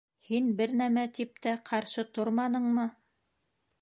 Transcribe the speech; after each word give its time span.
—Һин 0.27 0.47
бер 0.61 0.73
нәмә 0.79 1.03
тип 1.17 1.37
тә 1.47 1.53
ҡаршы 1.71 2.07
торманыңмы? 2.19 2.87